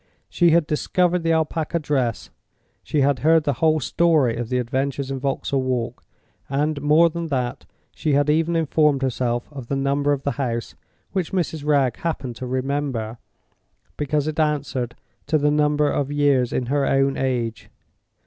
She 0.29 0.49
had 0.49 0.65
discovered 0.65 1.21
the 1.21 1.31
Alpaca 1.31 1.77
dress; 1.77 2.31
she 2.81 3.01
had 3.01 3.19
heard 3.19 3.43
the 3.43 3.53
whole 3.61 3.79
story 3.79 4.35
of 4.35 4.49
the 4.49 4.57
adventure 4.57 5.03
in 5.07 5.19
Vauxhall 5.19 5.61
Walk; 5.61 6.03
and, 6.49 6.81
more 6.81 7.07
than 7.07 7.27
that, 7.27 7.67
she 7.93 8.13
had 8.13 8.27
even 8.27 8.55
informed 8.55 9.03
herself 9.03 9.47
of 9.51 9.67
the 9.67 9.75
number 9.75 10.11
of 10.11 10.23
the 10.23 10.31
house—which 10.41 11.33
Mrs. 11.33 11.63
Wragge 11.63 11.97
happened 11.97 12.35
to 12.37 12.47
remember, 12.47 13.19
because 13.95 14.27
it 14.27 14.39
answered 14.39 14.95
to 15.27 15.37
the 15.37 15.51
number 15.51 15.87
of 15.87 16.11
years 16.11 16.51
in 16.51 16.65
her 16.65 16.83
own 16.83 17.15
age. 17.15 17.69